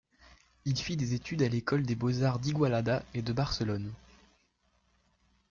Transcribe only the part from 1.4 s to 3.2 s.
à l'école des beaux arts d'Igualada